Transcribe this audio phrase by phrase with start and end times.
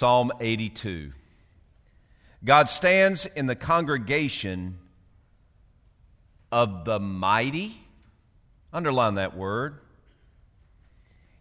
[0.00, 1.12] Psalm 82.
[2.42, 4.78] God stands in the congregation
[6.50, 7.82] of the mighty.
[8.72, 9.78] Underline that word.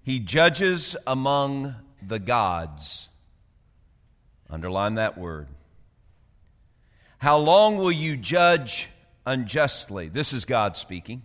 [0.02, 1.74] He judges among
[2.06, 3.08] the gods.
[4.50, 5.48] Underline that word.
[7.20, 8.90] How long will you judge
[9.26, 10.10] unjustly?
[10.10, 11.22] This is God speaking.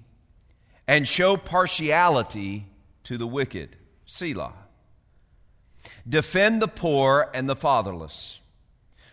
[0.87, 2.67] And show partiality
[3.03, 3.75] to the wicked.
[4.07, 4.53] Selah.
[6.09, 8.41] Defend the poor and the fatherless.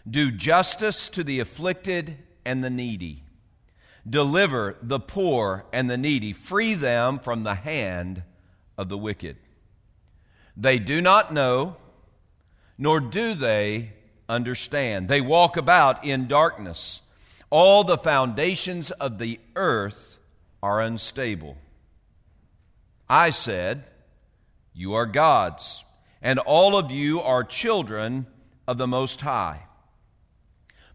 [0.09, 3.23] Do justice to the afflicted and the needy.
[4.09, 6.33] Deliver the poor and the needy.
[6.33, 8.23] Free them from the hand
[8.77, 9.37] of the wicked.
[10.57, 11.77] They do not know,
[12.77, 13.93] nor do they
[14.27, 15.07] understand.
[15.07, 17.01] They walk about in darkness.
[17.49, 20.19] All the foundations of the earth
[20.63, 21.57] are unstable.
[23.09, 23.83] I said,
[24.73, 25.83] You are gods,
[26.21, 28.27] and all of you are children
[28.67, 29.63] of the Most High.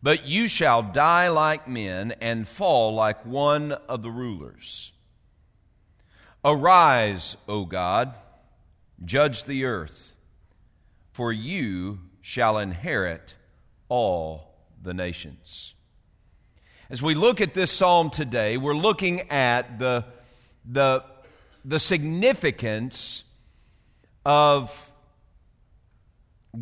[0.02, 4.92] But you shall die like men and fall like one of the rulers.
[6.44, 8.14] Arise, O God,
[9.04, 10.12] judge the earth,
[11.12, 13.34] for you shall inherit
[13.88, 15.74] all the nations.
[16.88, 20.04] As we look at this psalm today, we're looking at the,
[20.64, 21.02] the,
[21.64, 23.24] the significance
[24.24, 24.92] of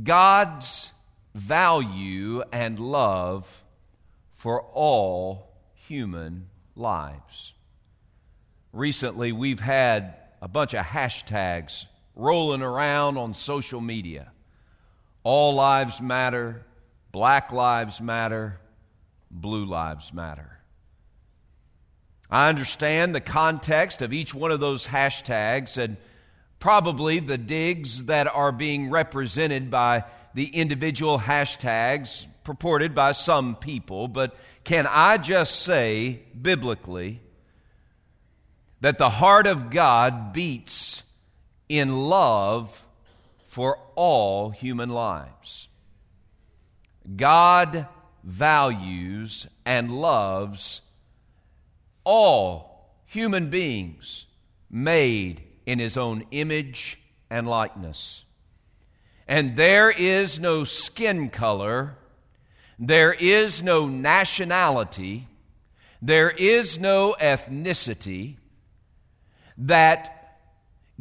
[0.02, 0.92] God's
[1.34, 3.64] value and love
[4.32, 7.54] for all human lives.
[8.72, 11.86] Recently, we've had a bunch of hashtags
[12.16, 14.32] rolling around on social media.
[15.22, 16.64] All lives matter,
[17.12, 18.60] black lives matter,
[19.30, 20.58] blue lives matter.
[22.30, 25.96] I understand the context of each one of those hashtags and
[26.64, 34.08] probably the digs that are being represented by the individual hashtags purported by some people,
[34.08, 34.34] but
[34.64, 37.20] can I just say, biblically,
[38.80, 41.02] that the heart of God beats
[41.68, 42.86] in love
[43.48, 45.68] for all human lives?
[47.14, 47.86] God
[48.22, 50.80] values and loves
[52.04, 54.24] all human beings
[54.70, 56.98] made in his own image
[57.30, 58.24] and likeness.
[59.26, 61.96] And there is no skin color,
[62.78, 65.26] there is no nationality,
[66.02, 68.36] there is no ethnicity
[69.56, 70.40] that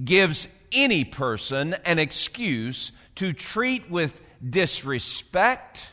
[0.03, 5.91] gives any person an excuse to treat with disrespect,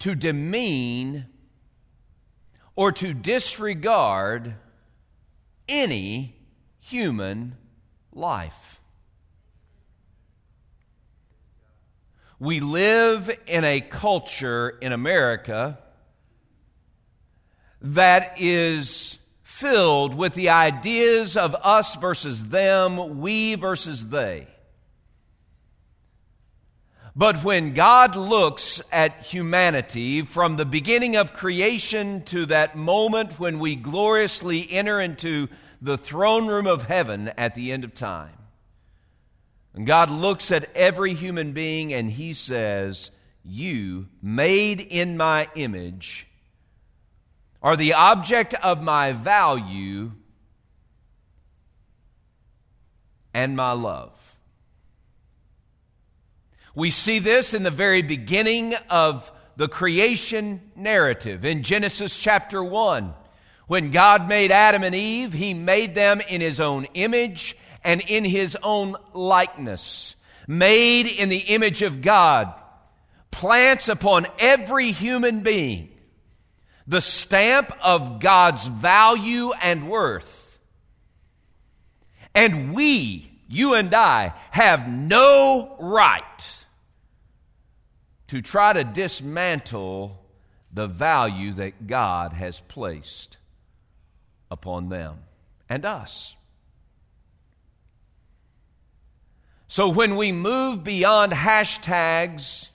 [0.00, 1.26] to demean,
[2.76, 4.54] or to disregard
[5.68, 6.37] any
[6.88, 7.54] human
[8.12, 8.80] life.
[12.38, 15.78] We live in a culture in America
[17.82, 24.46] that is filled with the ideas of us versus them, we versus they.
[27.14, 33.58] But when God looks at humanity from the beginning of creation to that moment when
[33.58, 35.48] we gloriously enter into
[35.80, 38.38] the throne room of heaven at the end of time,
[39.74, 43.10] and God looks at every human being and he says,
[43.44, 46.26] You, made in my image,
[47.62, 50.12] are the object of my value
[53.32, 54.36] and my love.
[56.74, 63.14] We see this in the very beginning of the creation narrative in Genesis chapter 1.
[63.68, 67.56] When God made Adam and Eve, He made them in His own image
[67.88, 70.14] and in his own likeness,
[70.46, 72.52] made in the image of God,
[73.30, 75.88] plants upon every human being.
[76.86, 80.58] The stamp of God's value and worth.
[82.34, 86.22] And we, you and I, have no right
[88.26, 90.22] to try to dismantle
[90.74, 93.37] the value that God has placed
[94.50, 95.18] upon them
[95.68, 96.36] and us.
[99.68, 102.68] So when we move beyond hashtags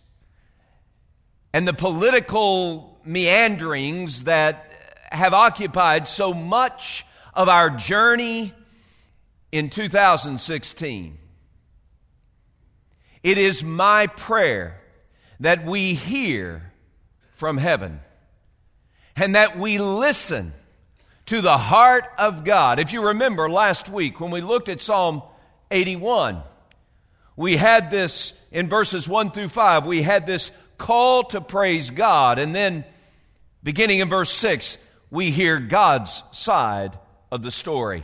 [1.51, 4.71] and the political meanderings that
[5.11, 8.53] have occupied so much of our journey
[9.51, 11.17] in 2016,
[13.23, 14.79] it is my prayer
[15.39, 16.71] that we hear
[17.33, 18.01] from heaven
[19.15, 20.53] and that we listen
[21.27, 22.79] to the heart of God.
[22.79, 25.21] If you remember last week when we looked at Psalm
[25.71, 26.41] 81,
[27.35, 32.37] We had this in verses 1 through 5, we had this call to praise God.
[32.37, 32.85] And then,
[33.63, 34.77] beginning in verse 6,
[35.09, 36.97] we hear God's side
[37.31, 38.03] of the story.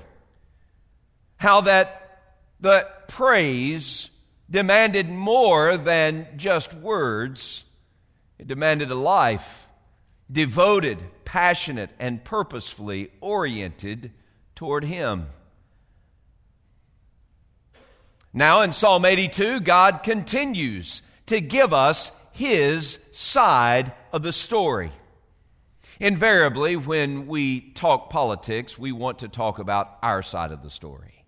[1.38, 2.22] How that
[2.60, 4.10] the praise
[4.50, 7.64] demanded more than just words,
[8.40, 9.68] it demanded a life
[10.32, 14.12] devoted, passionate, and purposefully oriented
[14.56, 15.28] toward Him.
[18.34, 24.92] Now, in Psalm 82, God continues to give us His side of the story.
[26.00, 31.26] Invariably, when we talk politics, we want to talk about our side of the story.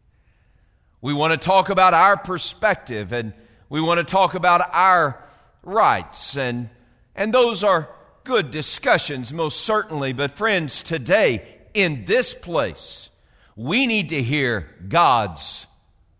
[1.01, 3.33] We want to talk about our perspective and
[3.69, 5.21] we want to talk about our
[5.63, 6.37] rights.
[6.37, 6.69] And,
[7.15, 7.89] and those are
[8.23, 10.13] good discussions, most certainly.
[10.13, 13.09] But, friends, today, in this place,
[13.55, 15.65] we need to hear God's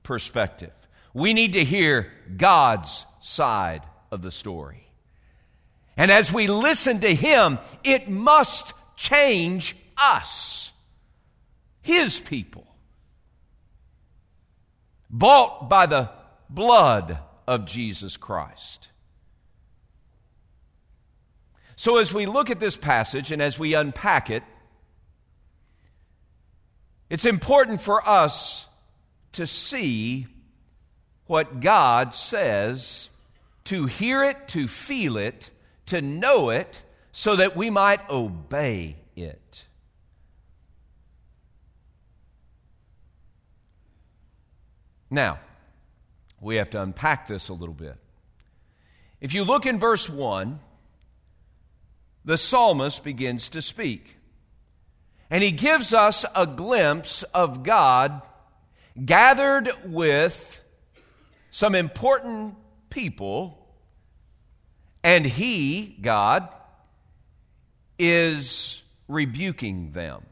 [0.03, 0.74] perspective.
[1.13, 4.88] We need to hear God's side of the story.
[5.98, 10.71] And as we listen to Him, it must change us,
[11.81, 12.65] His people,
[15.09, 16.09] bought by the
[16.50, 18.91] blood of Jesus Christ.
[21.81, 24.44] So, as we look at this passage and as we unpack it,
[27.10, 28.68] it's important for us
[29.31, 30.28] to see
[31.25, 33.10] what God says,
[33.63, 35.50] to hear it, to feel it,
[35.88, 36.83] to know it,
[37.13, 39.63] so that we might obey it.
[45.10, 45.39] Now,
[46.39, 47.95] we have to unpack this a little bit.
[49.19, 50.60] If you look in verse 1,
[52.23, 54.15] the psalmist begins to speak.
[55.29, 58.21] And he gives us a glimpse of God
[59.03, 60.63] gathered with
[61.51, 62.56] some important
[62.89, 63.57] people,
[65.03, 66.50] and he, God,
[67.97, 70.23] is rebuking them.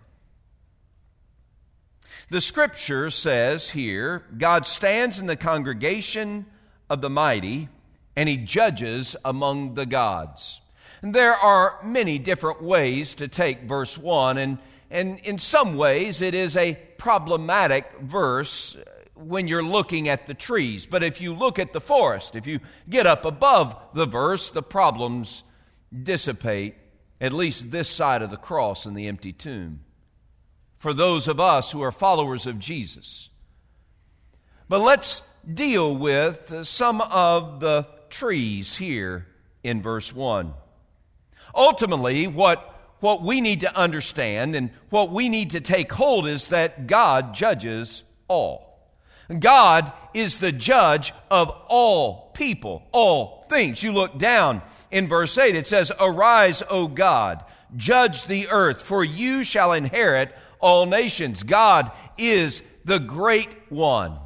[2.29, 6.45] The scripture says here God stands in the congregation
[6.89, 7.69] of the mighty,
[8.15, 10.61] and he judges among the gods.
[11.01, 14.57] There are many different ways to take verse 1, and
[14.91, 18.83] and in some ways, it is a problematic verse uh,
[19.15, 20.85] when you're looking at the trees.
[20.85, 22.59] But if you look at the forest, if you
[22.89, 25.43] get up above the verse, the problems
[26.03, 26.75] dissipate,
[27.21, 29.81] at least this side of the cross and the empty tomb,
[30.79, 33.29] for those of us who are followers of Jesus.
[34.67, 39.27] But let's deal with some of the trees here
[39.63, 40.53] in verse 1.
[41.53, 46.49] Ultimately, what what we need to understand and what we need to take hold is
[46.49, 48.69] that God judges all.
[49.37, 53.83] God is the judge of all people, all things.
[53.83, 57.43] You look down in verse 8, it says, Arise, O God,
[57.75, 61.43] judge the earth, for you shall inherit all nations.
[61.43, 64.17] God is the great one.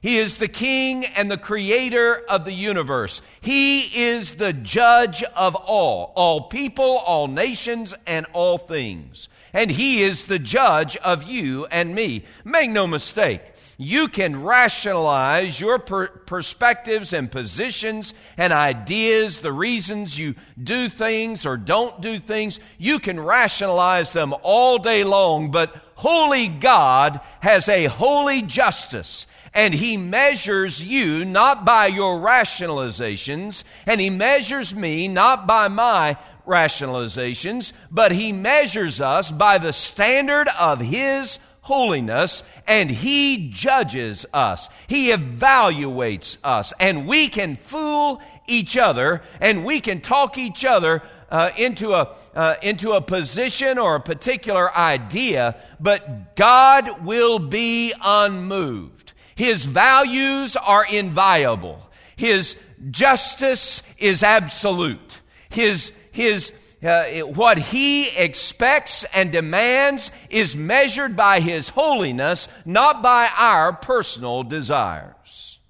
[0.00, 3.20] He is the king and the creator of the universe.
[3.40, 9.28] He is the judge of all, all people, all nations, and all things.
[9.52, 12.24] And he is the judge of you and me.
[12.44, 13.42] Make no mistake.
[13.76, 21.46] You can rationalize your per- perspectives and positions and ideas, the reasons you do things
[21.46, 22.60] or don't do things.
[22.76, 29.26] You can rationalize them all day long, but holy God has a holy justice
[29.58, 36.16] and he measures you not by your rationalizations, and he measures me not by my
[36.46, 44.68] rationalizations, but he measures us by the standard of his holiness, and he judges us.
[44.86, 51.02] He evaluates us, and we can fool each other, and we can talk each other
[51.32, 57.92] uh, into, a, uh, into a position or a particular idea, but God will be
[58.00, 59.07] unmoved.
[59.38, 61.80] His values are inviolable.
[62.16, 62.56] His
[62.90, 65.20] justice is absolute.
[65.48, 66.52] His, his,
[66.82, 74.42] uh, what he expects and demands is measured by his holiness, not by our personal
[74.42, 75.60] desires.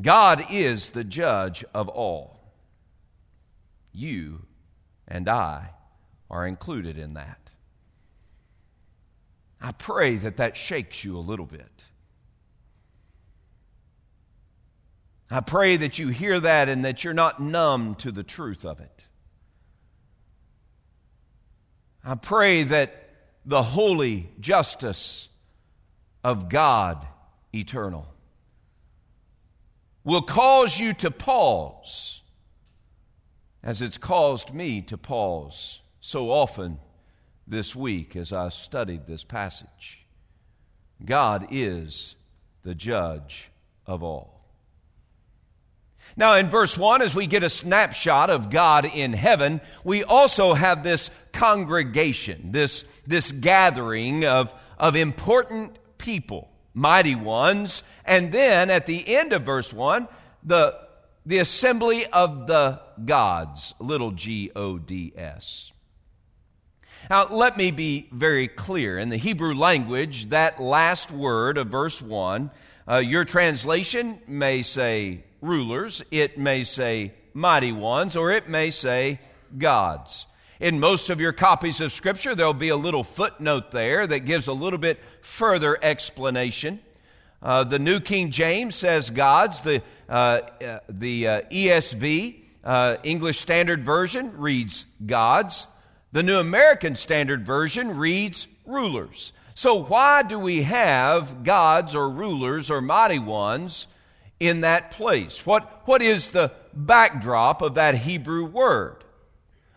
[0.00, 2.54] God is the judge of all.
[3.90, 4.46] You
[5.08, 5.70] and I
[6.30, 7.40] are included in that.
[9.60, 11.86] I pray that that shakes you a little bit.
[15.32, 18.80] I pray that you hear that and that you're not numb to the truth of
[18.80, 19.06] it.
[22.04, 23.08] I pray that
[23.46, 25.30] the holy justice
[26.22, 27.06] of God
[27.54, 28.06] eternal
[30.04, 32.20] will cause you to pause,
[33.62, 36.76] as it's caused me to pause so often
[37.46, 40.04] this week as I studied this passage.
[41.02, 42.16] God is
[42.64, 43.50] the judge
[43.86, 44.31] of all.
[46.16, 50.52] Now, in verse 1, as we get a snapshot of God in heaven, we also
[50.52, 57.82] have this congregation, this, this gathering of, of important people, mighty ones.
[58.04, 60.06] And then at the end of verse 1,
[60.42, 60.78] the,
[61.24, 65.72] the assembly of the gods, little g O D S.
[67.10, 68.98] Now, let me be very clear.
[68.98, 72.50] In the Hebrew language, that last word of verse 1,
[72.88, 79.20] uh, your translation may say rulers, it may say mighty ones, or it may say
[79.58, 80.26] gods.
[80.60, 84.46] In most of your copies of Scripture, there'll be a little footnote there that gives
[84.46, 86.80] a little bit further explanation.
[87.42, 89.60] Uh, the New King James says gods.
[89.60, 95.66] The, uh, uh, the uh, ESV, uh, English Standard Version, reads gods.
[96.12, 99.32] The New American Standard Version reads rulers.
[99.54, 103.88] So, why do we have gods or rulers or mighty ones
[104.42, 105.46] in that place?
[105.46, 109.04] What, what is the backdrop of that Hebrew word?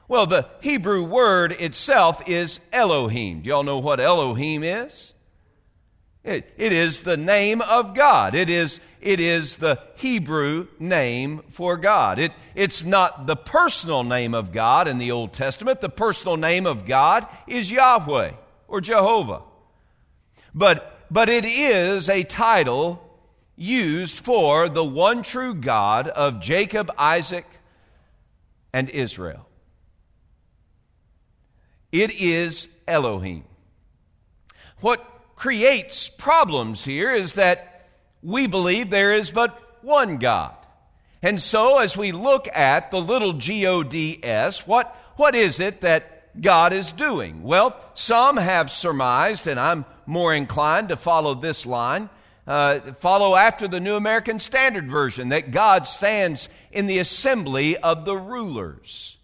[0.07, 3.41] Well, the Hebrew word itself is Elohim.
[3.41, 5.13] Do y'all know what Elohim is?
[6.23, 8.33] It, it is the name of God.
[8.33, 12.17] It is, it is the Hebrew name for God.
[12.17, 15.79] It, it's not the personal name of God in the Old Testament.
[15.79, 18.31] The personal name of God is Yahweh
[18.67, 19.43] or Jehovah.
[20.55, 23.04] But, but it is a title
[23.55, 27.45] used for the one true God of Jacob, Isaac,
[28.73, 29.47] and Israel.
[31.91, 33.45] It is Elohim.
[34.81, 37.87] What creates problems here is that
[38.21, 40.55] we believe there is but one God.
[41.21, 45.59] And so, as we look at the little G O D S, what, what is
[45.59, 47.43] it that God is doing?
[47.43, 52.09] Well, some have surmised, and I'm more inclined to follow this line,
[52.47, 58.05] uh, follow after the New American Standard Version, that God stands in the assembly of
[58.05, 59.17] the rulers.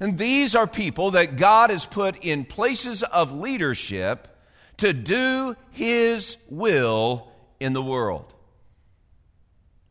[0.00, 4.28] And these are people that God has put in places of leadership
[4.78, 7.28] to do his will
[7.60, 8.32] in the world.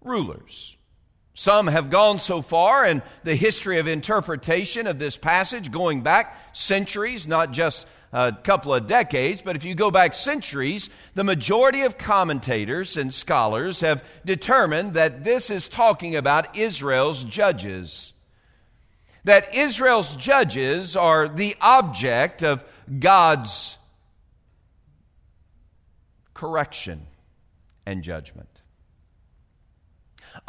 [0.02, 0.76] Rulers.
[1.34, 6.38] Some have gone so far in the history of interpretation of this passage, going back
[6.54, 11.82] centuries, not just a couple of decades, but if you go back centuries, the majority
[11.82, 18.14] of commentators and scholars have determined that this is talking about Israel's judges.
[19.24, 22.64] That Israel's judges are the object of
[23.00, 23.78] God's
[26.34, 27.06] correction
[27.86, 28.50] and judgment.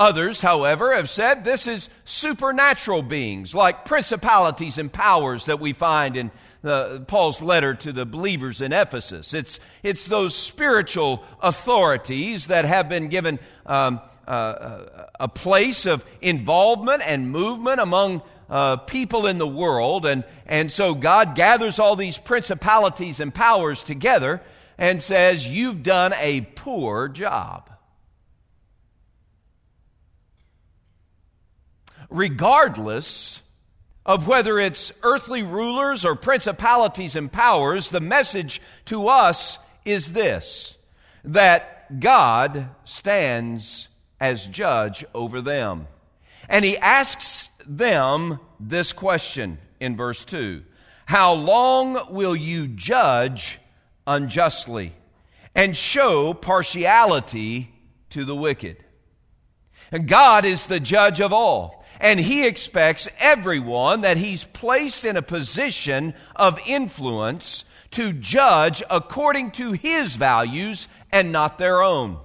[0.02, 6.16] Others, however, have said this is supernatural beings like principalities and powers that we find
[6.16, 6.32] in
[6.62, 9.32] the, Paul's letter to the believers in Ephesus.
[9.32, 17.06] It's, it's those spiritual authorities that have been given um, uh, a place of involvement
[17.06, 20.04] and movement among uh, people in the world.
[20.04, 24.42] And, and so God gathers all these principalities and powers together
[24.78, 27.71] and says, You've done a poor job.
[32.12, 33.40] Regardless
[34.04, 40.76] of whether it's earthly rulers or principalities and powers, the message to us is this
[41.24, 43.88] that God stands
[44.20, 45.86] as judge over them.
[46.48, 50.62] And he asks them this question in verse 2
[51.06, 53.60] How long will you judge
[54.06, 54.92] unjustly
[55.54, 57.72] and show partiality
[58.10, 58.76] to the wicked.
[59.90, 65.16] And God is the judge of all, and He expects everyone that He's placed in
[65.16, 72.18] a position of influence to judge according to His values and not their own.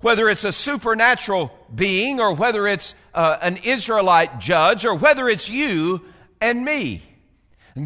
[0.00, 5.48] Whether it's a supernatural being or whether it's uh, an Israelite judge or whether it's
[5.48, 6.02] you
[6.40, 7.02] and me.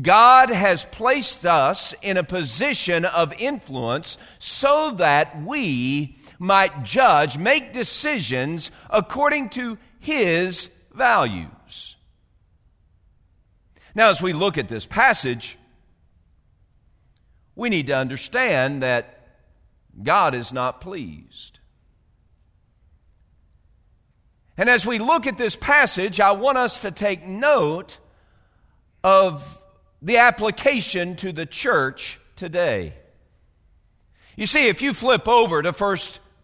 [0.03, 7.73] God has placed us in a position of influence so that we might judge, make
[7.73, 11.97] decisions according to His values.
[13.95, 15.57] Now, as we look at this passage,
[17.55, 19.21] we need to understand that
[20.03, 21.61] God is not pleased.
[24.57, 27.99] And as we look at this passage, I want us to take note
[29.03, 29.59] of
[30.01, 32.95] the application to the church today.
[34.37, 35.97] You see, if you flip over to 1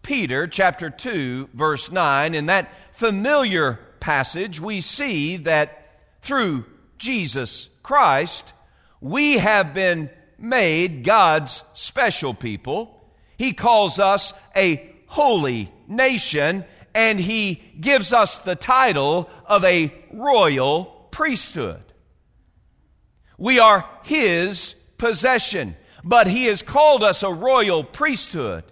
[0.03, 6.65] Peter chapter 2 verse 9 in that familiar passage we see that through
[6.97, 8.53] Jesus Christ
[8.99, 13.03] we have been made God's special people.
[13.37, 20.85] He calls us a holy nation and he gives us the title of a royal
[21.11, 21.83] priesthood.
[23.37, 28.63] We are his possession, but he has called us a royal priesthood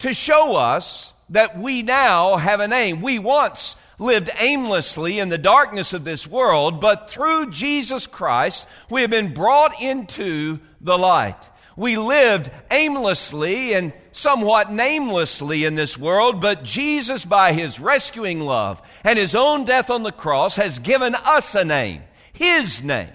[0.00, 3.00] to show us that we now have a name.
[3.00, 9.02] We once lived aimlessly in the darkness of this world, but through Jesus Christ, we
[9.02, 11.48] have been brought into the light.
[11.76, 18.82] We lived aimlessly and somewhat namelessly in this world, but Jesus, by his rescuing love
[19.04, 22.02] and his own death on the cross, has given us a name,
[22.32, 23.10] his name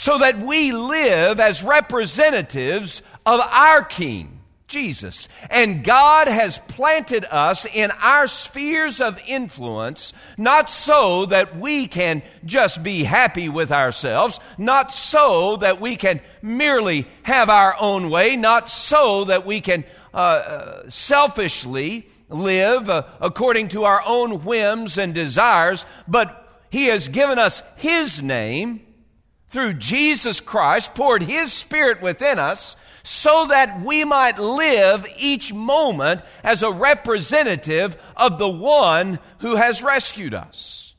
[0.00, 5.28] so that we live as representatives of our King, Jesus.
[5.50, 12.22] And God has planted us in our spheres of influence, not so that we can
[12.46, 18.36] just be happy with ourselves, not so that we can merely have our own way,
[18.36, 24.96] not so that we can uh, uh selfishly live uh, according to our own whims
[24.96, 28.86] and desires, but He has given us His name
[29.50, 36.22] through Jesus Christ, poured His Spirit within us so that we might live each moment
[36.44, 40.94] as a representative of the one who has rescued us.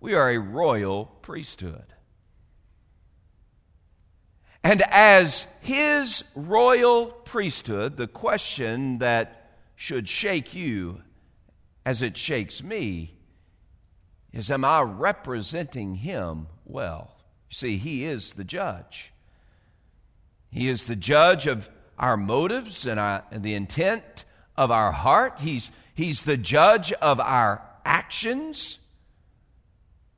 [0.00, 1.84] We are a royal priesthood.
[4.62, 11.02] And as His royal priesthood, the question that should shake you
[11.84, 13.16] as it shakes me
[14.32, 17.19] is Am I representing Him well?
[17.50, 19.12] See, He is the judge.
[20.50, 24.24] He is the judge of our motives and, our, and the intent
[24.56, 25.38] of our heart.
[25.40, 28.78] He's, he's the judge of our actions.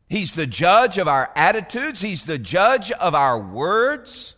[0.08, 2.00] He's the judge of our attitudes.
[2.00, 4.34] He's the judge of our words.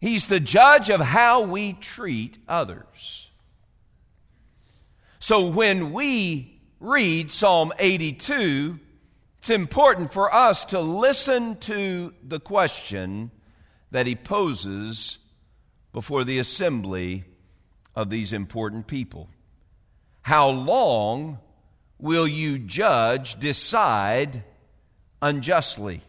[0.00, 3.30] He's the judge of how we treat others.
[5.20, 8.80] So when we read Psalm 82,
[9.42, 13.32] it's important for us to listen to the question
[13.90, 15.18] that he poses
[15.92, 17.24] before the assembly
[17.96, 19.28] of these important people.
[20.20, 21.40] How long
[21.98, 24.44] will you judge, decide
[25.20, 26.02] unjustly,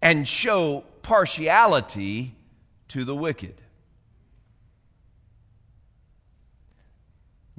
[0.00, 2.36] and show partiality
[2.86, 3.60] to the wicked?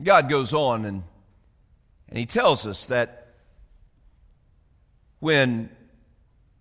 [0.02, 1.04] God goes on and,
[2.08, 3.21] and he tells us that
[5.22, 5.70] when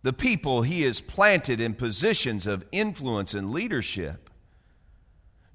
[0.02, 4.30] the people he has planted in positions of influence and leadership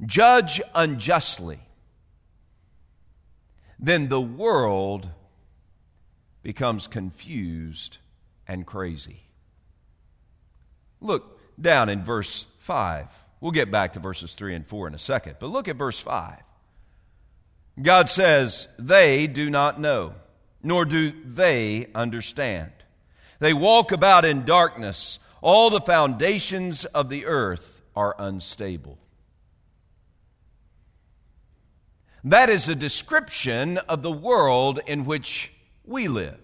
[0.05, 1.59] judge unjustly,
[3.79, 5.09] then the world
[6.43, 7.97] becomes confused
[8.47, 9.21] and crazy.
[10.99, 13.07] Look down in verse 5.
[13.39, 15.99] We'll get back to verses 3 and 4 in a second, but look at verse
[15.99, 16.39] 5.
[17.81, 20.13] God says, They do not know,
[20.63, 22.71] nor do they understand.
[23.45, 25.19] They walk about in darkness.
[25.39, 28.97] All the foundations of the earth are unstable.
[32.23, 35.53] That is a description of the world in which
[35.85, 36.39] we live.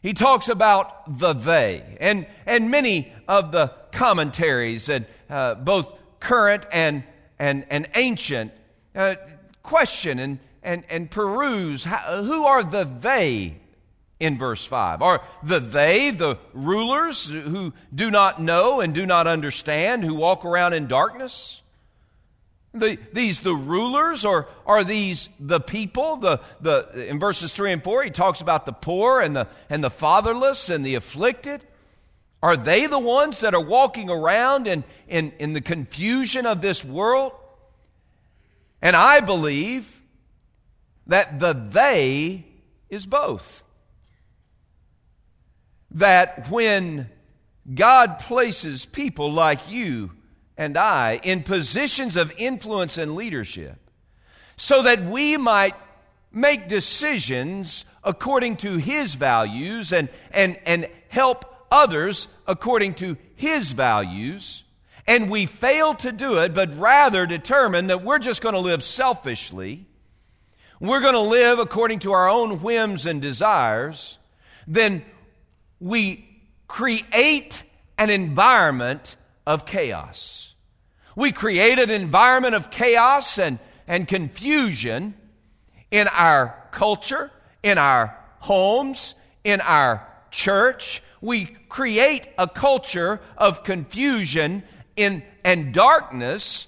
[0.00, 6.64] He talks about the they, and, and many of the commentaries, and uh, both current
[6.70, 7.02] and,
[7.40, 8.52] and, and ancient,
[8.94, 9.16] uh,
[9.64, 13.56] question and, and, and peruse how, who are the they
[14.20, 15.02] in verse 5?
[15.02, 20.44] Are the they the rulers who do not know and do not understand, who walk
[20.44, 21.60] around in darkness?
[22.72, 27.84] The, these the rulers or are these the people the, the in verses 3 and
[27.84, 31.64] 4 he talks about the poor and the and the fatherless and the afflicted
[32.42, 36.84] are they the ones that are walking around in, in, in the confusion of this
[36.84, 37.30] world
[38.82, 40.02] and i believe
[41.06, 42.44] that the they
[42.90, 43.62] is both
[45.94, 47.08] that when
[47.72, 50.10] God places people like you
[50.56, 53.78] and I in positions of influence and leadership,
[54.56, 55.74] so that we might
[56.30, 64.64] make decisions according to His values and, and, and help others according to His values,
[65.06, 68.82] and we fail to do it, but rather determine that we're just going to live
[68.82, 69.86] selfishly,
[70.80, 74.18] we're going to live according to our own whims and desires,
[74.66, 75.04] then
[75.80, 76.26] we
[76.68, 77.62] create
[77.98, 80.54] an environment of chaos.
[81.16, 85.14] We create an environment of chaos and, and confusion
[85.90, 87.30] in our culture,
[87.62, 91.02] in our homes, in our church.
[91.20, 94.64] We create a culture of confusion
[94.96, 96.66] in, and darkness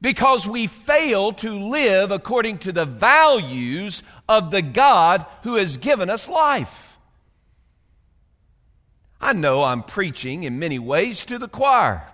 [0.00, 6.08] because we fail to live according to the values of the God who has given
[6.08, 6.87] us life.
[9.20, 12.06] I know I'm preaching in many ways to the choir.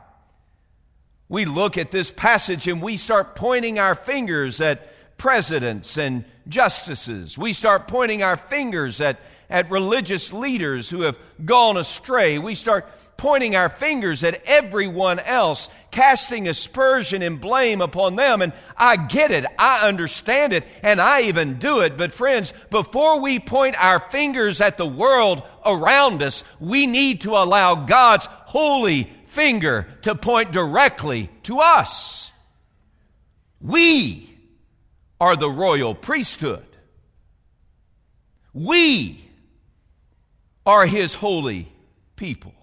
[1.28, 7.38] We look at this passage and we start pointing our fingers at presidents and justices.
[7.38, 9.18] We start pointing our fingers at,
[9.54, 12.38] at religious leaders who have gone astray.
[12.38, 18.42] We start pointing our fingers at everyone else, casting aspersion and blame upon them.
[18.42, 19.46] And I get it.
[19.56, 20.66] I understand it.
[20.82, 21.96] And I even do it.
[21.96, 27.36] But friends, before we point our fingers at the world around us, we need to
[27.36, 32.32] allow God's holy finger to point directly to us.
[33.60, 34.36] We
[35.20, 36.66] are the royal priesthood.
[38.52, 39.23] We
[40.66, 41.70] are his holy
[42.16, 42.54] people.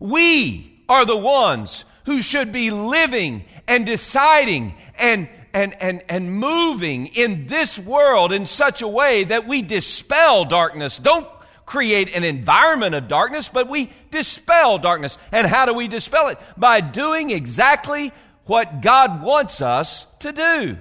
[0.00, 7.06] We are the ones who should be living and deciding and, and, and, and moving
[7.06, 10.98] in this world in such a way that we dispel darkness.
[10.98, 11.28] Don't
[11.64, 15.16] create an environment of darkness, but we dispel darkness.
[15.30, 16.38] And how do we dispel it?
[16.56, 18.12] By doing exactly
[18.44, 20.76] what God wants us to do.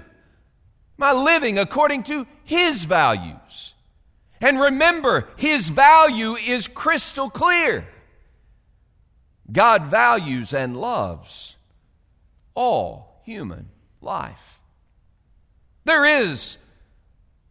[0.98, 3.74] By living according to His values.
[4.42, 7.88] And remember, His value is crystal clear.
[9.52, 11.56] God values and loves
[12.56, 13.70] all human
[14.02, 14.60] life.
[15.84, 16.58] There is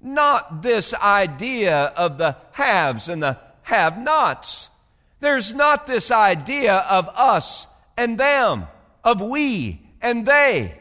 [0.00, 4.70] not this idea of the haves and the have nots.
[5.20, 8.66] There's not this idea of us and them,
[9.04, 10.78] of we and they,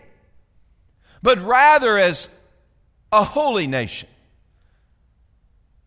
[1.22, 2.30] but rather as
[3.12, 4.08] a holy nation,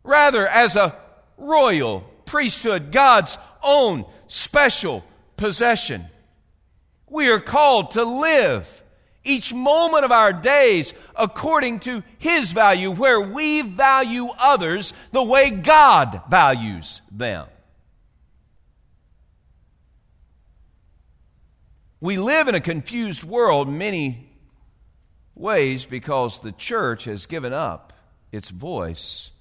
[0.05, 0.97] rather as a
[1.37, 5.05] royal priesthood, God's own special
[5.37, 6.07] possession.
[7.09, 8.83] We are called to live
[9.25, 15.51] each moment of our days according to His value, where we value others the way
[15.51, 17.47] God values them.
[22.01, 24.29] We live in a confused world many
[25.35, 27.93] ways because the church has given up
[28.33, 29.32] its voice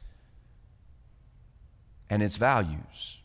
[2.11, 3.19] and its values.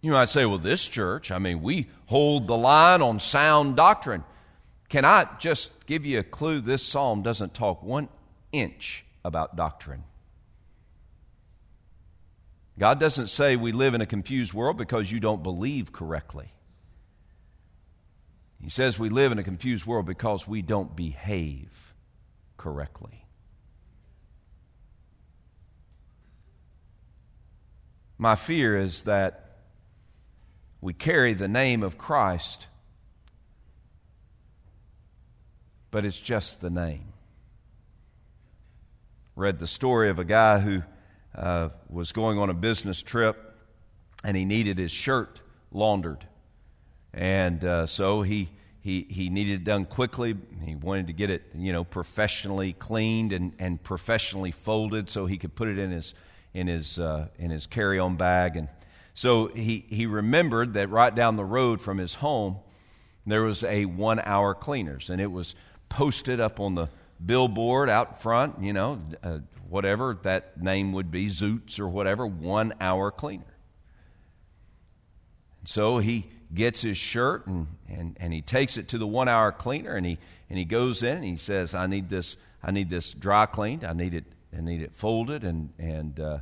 [0.00, 4.22] You might say, well, this church, I mean, we hold the line on sound doctrine.
[4.88, 6.60] Can I just give you a clue?
[6.60, 8.08] This psalm doesn't talk one
[8.52, 10.04] inch about doctrine.
[12.78, 16.52] God doesn't say we live in a confused world because you don't believe correctly.
[18.62, 21.92] He says we live in a confused world because we don't behave
[22.56, 23.19] correctly.
[28.20, 29.46] My fear is that
[30.82, 32.66] we carry the name of Christ,
[35.90, 37.14] but it's just the name.
[39.36, 40.82] Read the story of a guy who
[41.34, 43.56] uh, was going on a business trip
[44.22, 45.40] and he needed his shirt
[45.72, 46.26] laundered.
[47.14, 48.50] And uh, so he,
[48.82, 50.36] he, he needed it done quickly.
[50.62, 55.38] He wanted to get it, you know, professionally cleaned and, and professionally folded so he
[55.38, 56.12] could put it in his,
[56.54, 58.56] in his, uh, in his carry-on bag.
[58.56, 58.68] And
[59.14, 62.58] so he, he remembered that right down the road from his home,
[63.26, 65.10] there was a one-hour cleaners.
[65.10, 65.54] And it was
[65.88, 66.88] posted up on the
[67.24, 73.10] billboard out front, you know, uh, whatever that name would be, Zoots or whatever, one-hour
[73.12, 73.44] cleaner.
[75.64, 79.52] So he gets his shirt and, and, and he takes it to the one hour
[79.52, 82.90] cleaner and he, and he goes in and he says, I need this, I need
[82.90, 83.84] this dry cleaned.
[83.84, 84.24] I need it,
[84.56, 86.38] I need it folded and, and, uh,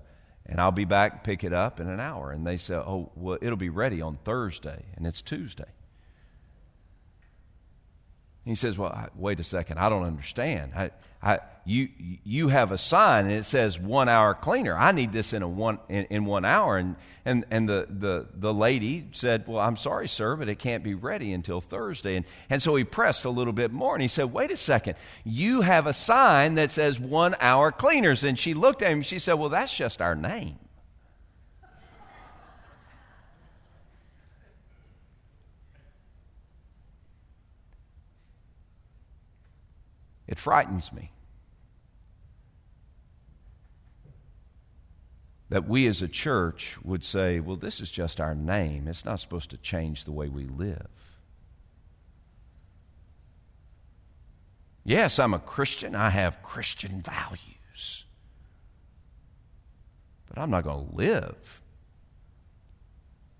[0.46, 2.32] and I'll be back, pick it up in an hour.
[2.32, 5.70] And they say, Oh, well, it'll be ready on Thursday, and it's Tuesday.
[8.48, 10.72] He says, Well, wait a second, I don't understand.
[10.74, 10.90] I,
[11.22, 11.88] I, you,
[12.24, 14.76] you have a sign and it says one hour cleaner.
[14.76, 16.78] I need this in, a one, in, in one hour.
[16.78, 20.82] And, and, and the, the, the lady said, Well, I'm sorry, sir, but it can't
[20.82, 22.16] be ready until Thursday.
[22.16, 24.96] And, and so he pressed a little bit more and he said, Wait a second.
[25.24, 28.24] You have a sign that says one hour cleaners.
[28.24, 30.56] And she looked at him and she said, Well, that's just our name.
[40.28, 41.10] It frightens me.
[45.50, 48.86] that we as a church would say, well, this is just our name.
[48.86, 50.86] It's not supposed to change the way we live.
[54.84, 55.94] Yes, I'm a Christian.
[55.94, 58.04] I have Christian values.
[60.28, 61.60] But I'm not going to live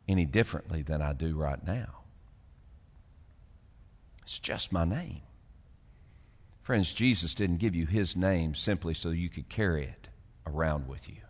[0.06, 2.04] any differently than I do right now.
[4.22, 5.20] It's just my name.
[6.68, 10.10] Friends, Jesus didn't give you his name simply so you could carry it
[10.46, 11.22] around with you.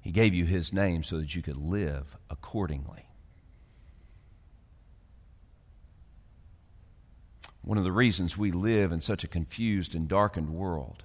[0.00, 3.04] He gave you his name so that you could live accordingly.
[7.60, 11.02] One of the reasons we live in such a confused and darkened world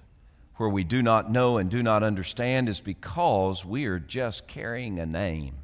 [0.56, 4.98] where we do not know and do not understand is because we are just carrying
[4.98, 5.56] a name.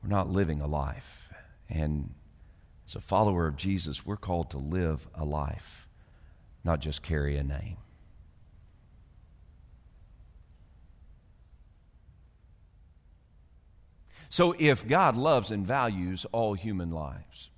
[0.00, 1.28] We're not living a life.
[1.68, 2.14] And
[2.86, 5.88] as a follower of Jesus, we're called to live a life,
[6.64, 7.76] not just carry a name.
[14.28, 17.50] So, if God loves and values all human lives,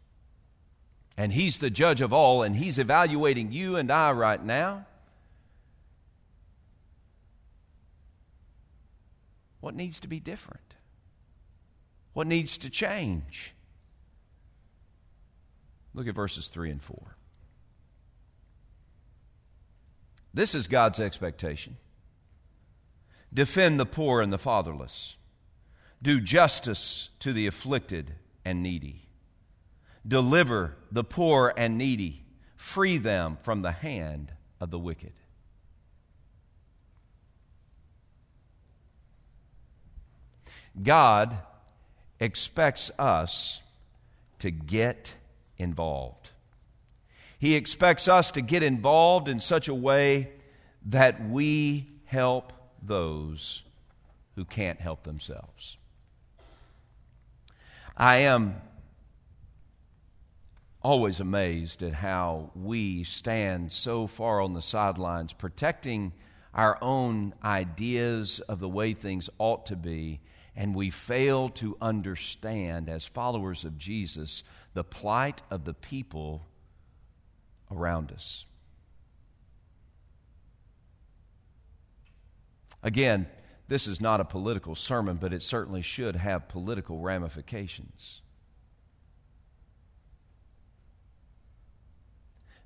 [1.18, 4.86] and He's the judge of all, and He's evaluating you and I right now.
[9.60, 10.74] What needs to be different?
[12.14, 13.54] What needs to change?
[15.94, 17.16] Look at verses 3 and 4.
[20.35, 21.77] This is God's expectation.
[23.33, 25.16] Defend the poor and the fatherless.
[26.03, 28.14] Do justice to the afflicted
[28.45, 29.03] and needy
[30.07, 32.25] Deliver the poor and needy,
[32.57, 35.12] free them from the hand of the wicked.
[40.83, 41.38] God
[42.18, 43.62] expects us
[44.40, 45.14] to get
[45.57, 46.21] involved.
[47.42, 50.31] He expects us to get involved in such a way
[50.87, 53.64] that we help those
[54.37, 55.76] who can't help themselves.
[57.96, 58.62] I am
[60.83, 66.12] always amazed at how we stand so far on the sidelines protecting
[66.55, 70.20] our own ideas of the way things ought to be,
[70.55, 76.46] and we fail to understand, as followers of Jesus, the plight of the people
[77.74, 78.44] around us.
[82.82, 83.26] Again,
[83.68, 88.20] this is not a political sermon, but it certainly should have political ramifications.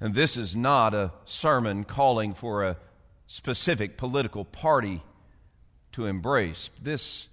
[0.01, 2.77] And this is not a sermon calling for a
[3.27, 5.03] specific political party
[5.93, 6.71] to embrace.
[6.83, 7.29] This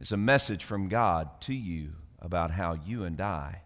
[0.00, 3.62] is a message from God to you about how you and I,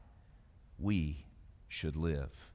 [0.78, 1.24] we
[1.68, 2.51] should live.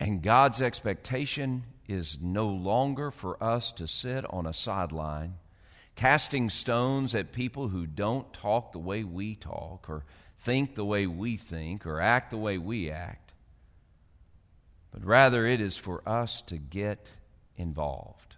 [0.00, 5.34] And God's expectation is no longer for us to sit on a sideline
[6.00, 10.02] casting stones at people who don't talk the way we talk or
[10.38, 13.32] think the way we think or act the way we act,
[14.90, 17.10] but rather it is for us to get
[17.54, 18.36] involved.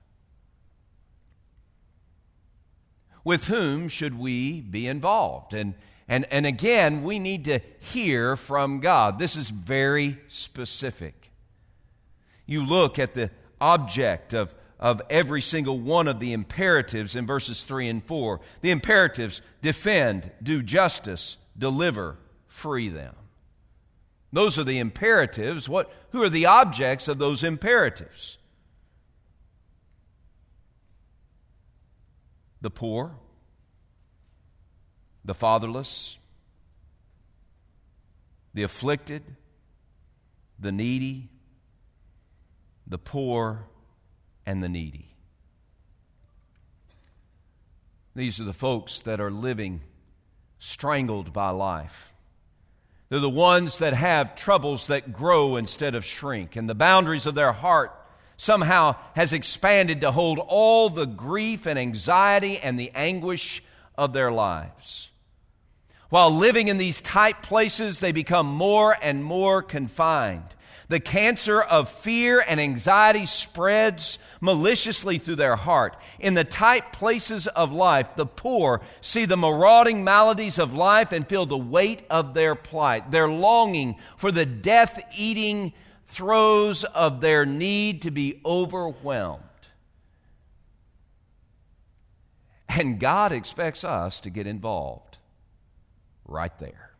[3.22, 5.54] With whom should we be involved?
[5.54, 5.74] And,
[6.08, 9.20] and, and again, we need to hear from God.
[9.20, 11.31] This is very specific.
[12.46, 17.64] You look at the object of, of every single one of the imperatives in verses
[17.64, 18.40] 3 and 4.
[18.60, 23.14] The imperatives defend, do justice, deliver, free them.
[24.32, 25.68] Those are the imperatives.
[25.68, 28.38] What, who are the objects of those imperatives?
[32.62, 33.12] The poor,
[35.24, 36.16] the fatherless,
[38.54, 39.22] the afflicted,
[40.58, 41.28] the needy,
[42.86, 43.66] the poor,
[44.44, 45.14] and the needy.
[48.14, 49.80] These are the folks that are living
[50.58, 52.12] strangled by life.
[53.08, 57.34] They're the ones that have troubles that grow instead of shrink, and the boundaries of
[57.34, 57.92] their heart
[58.36, 63.62] somehow has expanded to hold all the grief and anxiety and the anguish
[63.96, 65.10] of their lives.
[66.08, 70.54] While living in these tight places, they become more and more confined.
[70.88, 75.96] The cancer of fear and anxiety spreads maliciously through their heart.
[76.18, 81.26] In the tight places of life, the poor see the marauding maladies of life and
[81.26, 83.10] feel the weight of their plight.
[83.10, 85.72] Their longing for the death eating
[86.06, 89.42] throes of their need to be overwhelmed.
[92.68, 95.18] And God expects us to get involved
[96.26, 96.91] right there.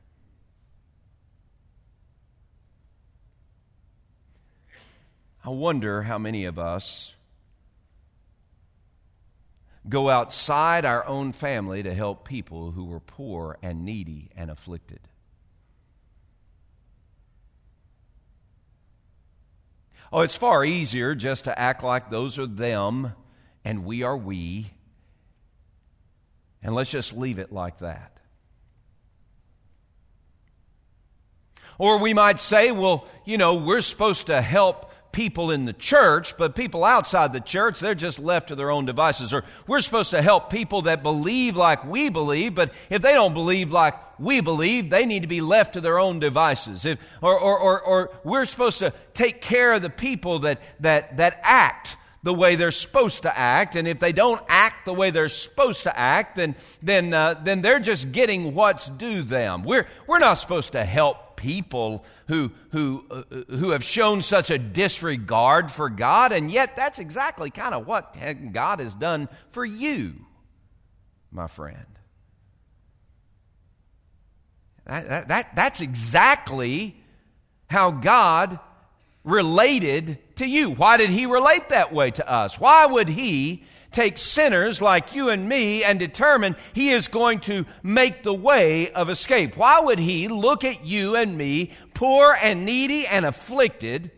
[5.44, 7.14] I wonder how many of us
[9.88, 15.00] go outside our own family to help people who were poor and needy and afflicted.
[20.12, 23.12] Oh, it's far easier just to act like those are them
[23.64, 24.70] and we are we.
[26.62, 28.18] And let's just leave it like that.
[31.78, 36.36] Or we might say, well, you know, we're supposed to help people in the church,
[36.36, 39.32] but people outside the church, they're just left to their own devices.
[39.32, 43.34] Or we're supposed to help people that believe like we believe, but if they don't
[43.34, 46.84] believe like we believe, they need to be left to their own devices.
[46.84, 51.18] If, or, or, or, or we're supposed to take care of the people that, that,
[51.18, 55.10] that act the way they're supposed to act, and if they don't act the way
[55.10, 59.64] they're supposed to act, then, then, uh, then they're just getting what's due them.
[59.64, 63.22] We're, we're not supposed to help people who, who, uh,
[63.56, 68.16] who have shown such a disregard for God, and yet that's exactly kind of what
[68.52, 70.14] God has done for you,
[71.32, 71.86] my friend.
[74.86, 76.96] That, that, that, that's exactly
[77.68, 78.60] how God
[79.24, 80.70] related to you.
[80.70, 82.58] Why did he relate that way to us?
[82.58, 87.66] Why would he take sinners like you and me and determine he is going to
[87.82, 89.56] make the way of escape?
[89.56, 94.10] Why would he look at you and me, poor and needy and afflicted,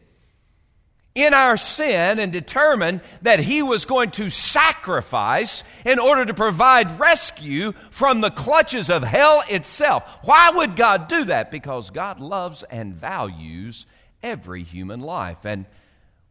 [1.14, 6.99] in our sin and determine that he was going to sacrifice in order to provide
[6.99, 10.03] rescue from the clutches of hell itself.
[10.23, 11.53] Why would God do that?
[11.53, 13.87] Because God loves and values
[14.25, 15.45] every human life.
[15.45, 15.67] And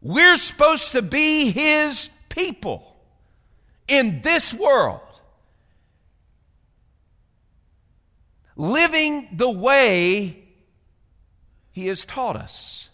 [0.02, 2.94] we're supposed to be His people
[3.88, 5.00] in this world,
[8.56, 10.44] living the way
[11.72, 12.90] He has taught us.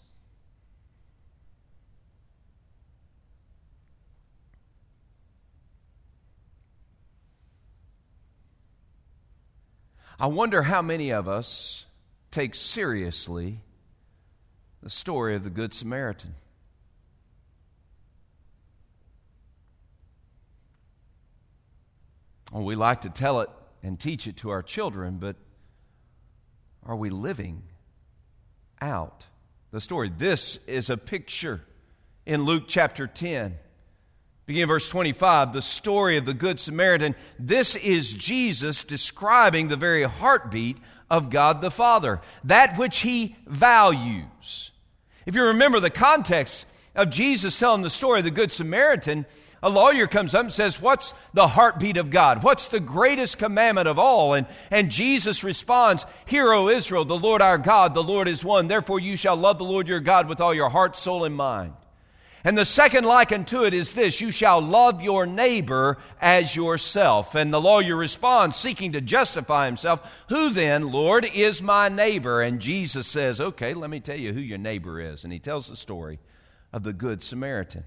[10.19, 11.85] I wonder how many of us
[12.29, 13.59] take seriously
[14.81, 16.35] the story of the Good Samaritan.
[22.51, 23.49] Well, we like to tell it
[23.83, 25.35] and teach it to our children, but
[26.85, 27.63] are we living
[28.81, 29.25] out
[29.71, 30.11] the story?
[30.15, 31.61] This is a picture
[32.25, 33.57] in Luke chapter 10.
[34.47, 37.15] Begin verse 25, the story of the Good Samaritan.
[37.39, 40.77] This is Jesus describing the very heartbeat
[41.09, 44.70] of God the Father, that which he values.
[45.25, 49.25] If you remember the context of Jesus telling the story of the Good Samaritan,
[49.63, 52.43] a lawyer comes up and says, What's the heartbeat of God?
[52.43, 54.33] What's the greatest commandment of all?
[54.33, 58.67] And, and Jesus responds, Hear, O Israel, the Lord our God, the Lord is one.
[58.67, 61.73] Therefore you shall love the Lord your God with all your heart, soul, and mind.
[62.43, 67.35] And the second liken to it is this you shall love your neighbor as yourself.
[67.35, 72.41] And the lawyer responds, seeking to justify himself, Who then, Lord, is my neighbor?
[72.41, 75.23] And Jesus says, Okay, let me tell you who your neighbor is.
[75.23, 76.19] And he tells the story
[76.73, 77.83] of the Good Samaritan.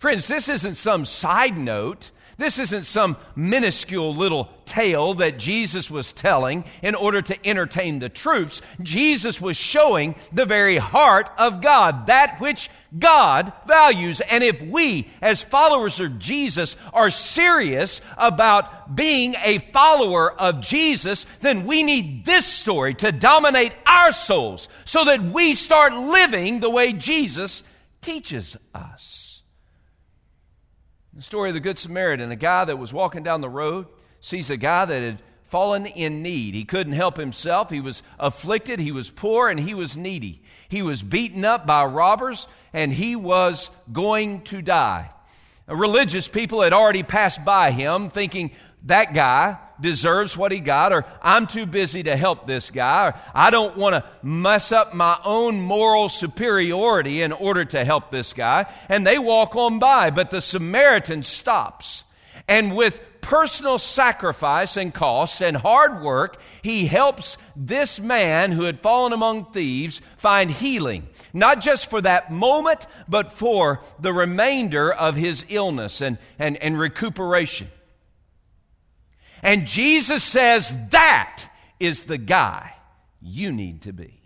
[0.00, 2.10] Friends, this isn't some side note.
[2.38, 8.10] This isn't some minuscule little tale that Jesus was telling in order to entertain the
[8.10, 8.60] troops.
[8.82, 12.68] Jesus was showing the very heart of God, that which
[12.98, 14.20] God values.
[14.20, 21.24] And if we, as followers of Jesus, are serious about being a follower of Jesus,
[21.40, 26.70] then we need this story to dominate our souls so that we start living the
[26.70, 27.62] way Jesus
[28.02, 29.25] teaches us.
[31.16, 33.86] The story of the Good Samaritan, a guy that was walking down the road,
[34.20, 36.54] sees a guy that had fallen in need.
[36.54, 37.70] He couldn't help himself.
[37.70, 40.42] He was afflicted, he was poor, and he was needy.
[40.68, 45.08] He was beaten up by robbers, and he was going to die.
[45.66, 48.50] Religious people had already passed by him, thinking,
[48.86, 53.14] that guy deserves what he got, or I'm too busy to help this guy, or
[53.34, 58.32] I don't want to mess up my own moral superiority in order to help this
[58.32, 58.66] guy.
[58.88, 62.04] And they walk on by, but the Samaritan stops.
[62.48, 68.80] And with personal sacrifice and cost and hard work, he helps this man who had
[68.80, 75.16] fallen among thieves find healing, not just for that moment, but for the remainder of
[75.16, 77.68] his illness and, and, and recuperation.
[79.46, 81.44] And Jesus says that
[81.78, 82.74] is the guy
[83.22, 84.20] you need to be.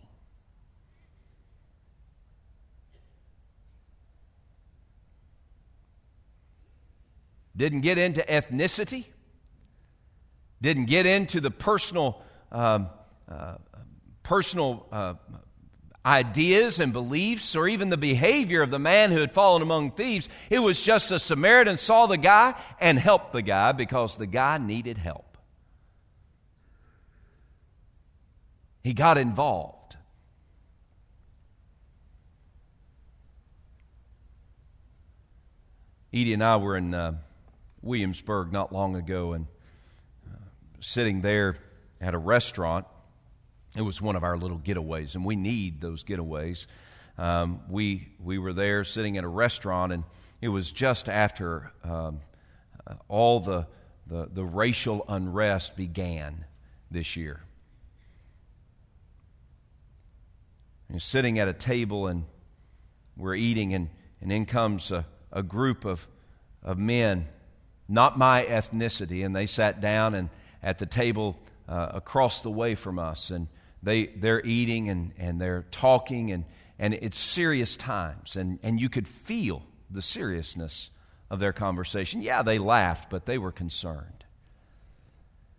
[7.55, 9.05] Didn't get into ethnicity,
[10.63, 12.89] didn't get into the personal, um,
[13.31, 13.57] uh,
[14.23, 15.15] personal uh,
[16.05, 20.29] ideas and beliefs or even the behavior of the man who had fallen among thieves.
[20.49, 24.59] It was just a Samaritan saw the guy and helped the guy because the guy
[24.59, 25.37] needed help.
[28.83, 29.97] He got involved.
[36.13, 37.13] Edie and I were in uh,
[37.83, 39.47] Williamsburg not long ago and
[40.27, 40.37] uh,
[40.81, 41.57] sitting there
[42.01, 42.87] at a restaurant
[43.77, 46.67] it was one of our little getaways, and we need those getaways.
[47.19, 50.05] Um, we, we were there sitting at a restaurant, and
[50.41, 52.21] it was just after um,
[52.87, 53.67] uh, all the,
[54.07, 56.45] the, the racial unrest began
[56.91, 57.43] this year.
[60.89, 62.25] And sitting at a table, and
[63.17, 63.89] we're eating, and,
[64.21, 66.09] and in comes a, a group of,
[66.65, 67.29] of men,
[67.89, 70.31] not my ethnicity, and they sat down and
[70.63, 73.31] at the table uh, across the way from us.
[73.31, 73.47] And
[73.83, 76.45] they, they're eating and, and they're talking, and,
[76.79, 78.37] and it's serious times.
[78.37, 80.91] And, and you could feel the seriousness
[81.31, 82.23] of their conversation.
[82.23, 84.25] Yeah, they laughed, but they were concerned.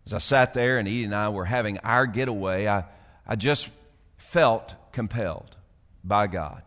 [0.05, 2.85] As I sat there and Edie and I were having our getaway, I,
[3.25, 3.69] I just
[4.17, 5.55] felt compelled
[6.03, 6.63] by God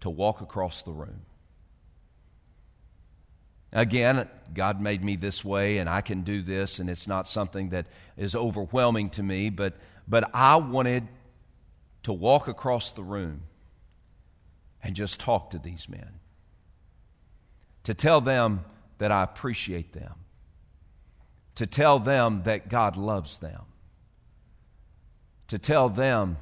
[0.00, 1.22] to walk across the room.
[3.72, 7.70] Again, God made me this way, and I can do this, and it's not something
[7.70, 9.74] that is overwhelming to me, but
[10.06, 11.08] but I wanted
[12.02, 13.42] to walk across the room
[14.82, 16.20] and just talk to these men,
[17.84, 18.64] to tell them
[18.98, 20.14] that I appreciate them,
[21.54, 23.62] to tell them that God loves them,
[25.48, 26.36] to tell them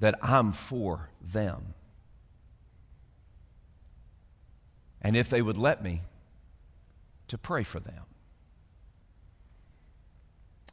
[0.00, 1.74] that I'm for them.
[5.02, 6.02] And if they would let me,
[7.28, 8.04] to pray for them.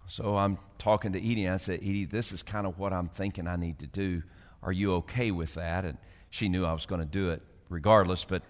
[0.07, 3.09] So I'm talking to Edie, and I said, Edie, this is kind of what I'm
[3.09, 4.23] thinking I need to do.
[4.61, 5.85] Are you okay with that?
[5.85, 5.97] And
[6.29, 8.43] she knew I was going to do it regardless, but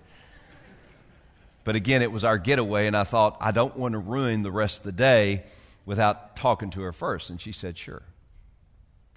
[1.63, 4.51] but again, it was our getaway, and I thought, I don't want to ruin the
[4.51, 5.45] rest of the day
[5.85, 7.29] without talking to her first.
[7.29, 8.03] And she said, Sure,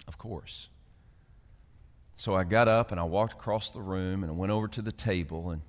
[0.07, 0.69] of course.
[2.15, 4.81] So I got up and I walked across the room and I went over to
[4.81, 5.61] the table, and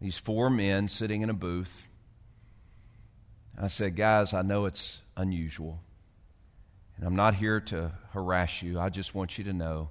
[0.00, 1.88] these four men sitting in a booth.
[3.58, 5.80] I said, Guys, I know it's unusual.
[6.96, 8.78] And I'm not here to harass you.
[8.78, 9.90] I just want you to know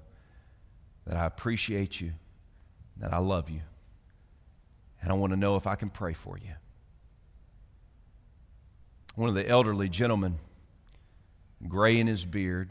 [1.06, 2.12] that I appreciate you,
[2.96, 3.60] that I love you,
[5.02, 6.52] and I want to know if I can pray for you.
[9.14, 10.38] One of the elderly gentlemen,
[11.68, 12.70] gray in his beard,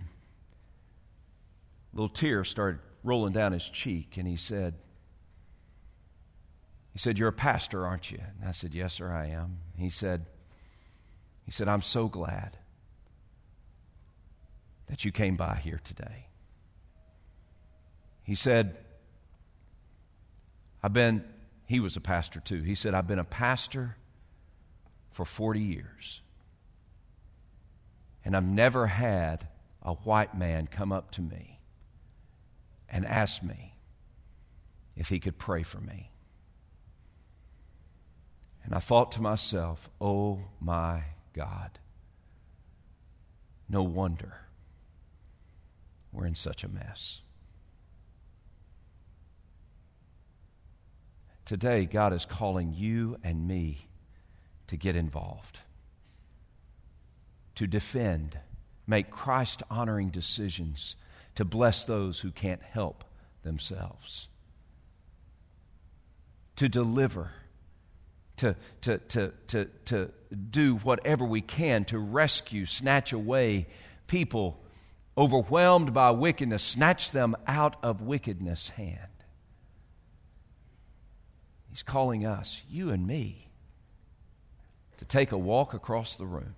[1.94, 4.74] a little tear started rolling down his cheek, and he said,
[6.92, 8.20] he said, You're a pastor, aren't you?
[8.40, 9.60] And I said, Yes, sir, I am.
[9.78, 10.26] He said,
[11.46, 12.58] he said, I'm so glad
[14.88, 16.28] that you came by here today.
[18.24, 18.78] He said,
[20.82, 21.24] I've been,
[21.66, 22.62] he was a pastor too.
[22.62, 23.98] He said, I've been a pastor
[25.12, 26.22] for 40 years.
[28.26, 29.48] And I've never had
[29.82, 31.60] a white man come up to me
[32.88, 33.76] and ask me
[34.96, 36.12] if he could pray for me.
[38.64, 41.04] And I thought to myself, oh my
[41.34, 41.80] God.
[43.68, 44.36] No wonder
[46.12, 47.22] we're in such a mess.
[51.46, 53.88] Today, God is calling you and me
[54.68, 55.60] to get involved,
[57.56, 58.40] to defend,
[58.88, 60.96] make Christ honoring decisions,
[61.36, 63.04] to bless those who can't help
[63.44, 64.28] themselves,
[66.56, 67.32] to deliver
[68.38, 70.12] to, to, to, to, to
[70.50, 73.68] do whatever we can to rescue, snatch away
[74.08, 74.60] people
[75.18, 78.98] overwhelmed by wickedness, snatch them out of wickedness' hand.
[81.70, 83.50] He's calling us, you and me,
[84.98, 86.56] to take a walk across the room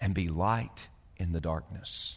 [0.00, 2.16] and be light in the darkness.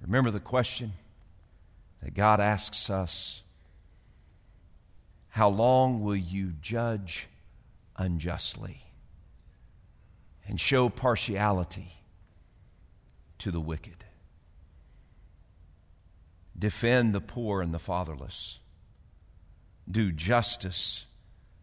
[0.00, 0.92] Remember the question
[2.02, 3.42] that God asks us
[5.28, 7.28] How long will you judge
[7.96, 8.82] unjustly
[10.46, 11.92] and show partiality
[13.38, 14.04] to the wicked?
[16.58, 18.58] Defend the poor and the fatherless.
[19.90, 21.06] Do justice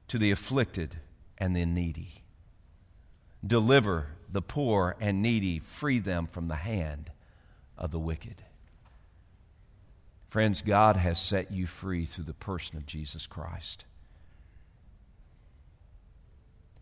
[0.08, 0.98] to the afflicted
[1.38, 2.24] and the needy.
[3.46, 7.12] Deliver the poor and needy, free them from the hand
[7.78, 8.44] of the wicked.
[10.30, 13.86] Friends, God has set you free through the person of Jesus Christ.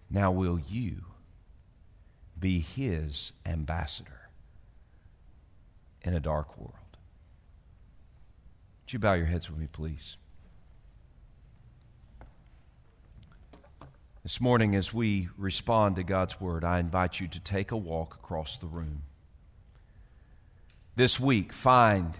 [0.09, 1.03] Now, will you
[2.39, 4.29] be His ambassador
[6.01, 6.73] in a dark world.
[8.85, 10.17] Would you bow your heads with me, please?
[14.23, 18.15] This morning, as we respond to God's Word, I invite you to take a walk
[18.15, 19.03] across the room.
[20.95, 22.13] This week, find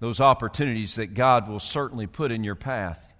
[0.00, 3.12] those opportunities that God will certainly put in your path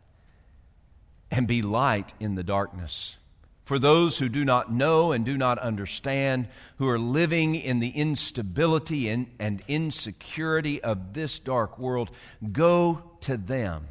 [1.31, 3.17] and be light in the darkness.
[3.65, 6.49] For those who do not know and do not understand,
[6.79, 12.11] who are living in the instability and, and insecurity of this dark world,
[12.51, 13.89] go to them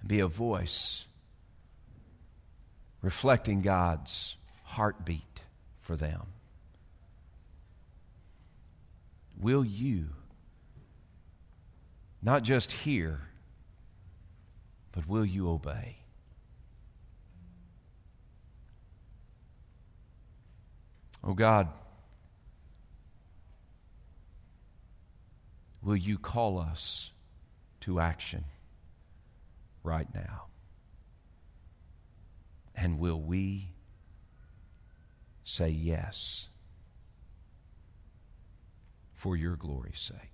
[0.00, 1.06] and be a voice
[3.02, 5.40] reflecting God's heartbeat
[5.80, 6.22] for them.
[9.40, 10.06] Will you
[12.24, 13.20] not just hear,
[14.92, 15.98] but will you obey?
[21.22, 21.68] Oh God,
[25.82, 27.12] will you call us
[27.80, 28.44] to action
[29.82, 30.44] right now?
[32.74, 33.68] And will we
[35.44, 36.48] say yes
[39.12, 40.33] for your glory's sake?